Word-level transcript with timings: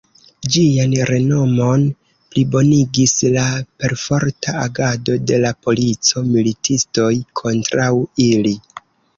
Ĝian 0.53 0.93
renomon 1.09 1.83
plibonigis 2.35 3.13
la 3.35 3.43
perforta 3.83 4.55
agado 4.63 5.19
de 5.33 5.39
la 5.45 5.53
polico, 5.67 6.25
militistoj 6.33 7.13
kontraŭ 7.43 7.93
ili. 8.31 8.57